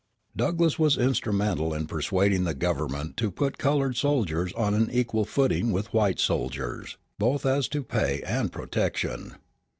[0.35, 5.71] Douglass was instrumental in persuading the government to put colored soldiers on an equal footing
[5.71, 9.35] with white soldiers, both as to pay and protection.